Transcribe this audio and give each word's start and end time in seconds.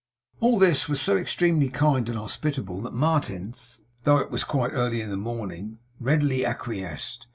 All 0.39 0.57
this 0.57 0.89
was 0.89 0.99
so 0.99 1.15
extremely 1.15 1.69
kind 1.69 2.09
and 2.09 2.17
hospitable, 2.17 2.81
that 2.81 2.91
Martin, 2.93 3.53
though 4.03 4.17
it 4.17 4.31
was 4.31 4.43
quite 4.43 4.71
early 4.73 4.99
in 4.99 5.11
the 5.11 5.15
morning, 5.15 5.77
readily 5.99 6.43
acquiesced. 6.43 7.27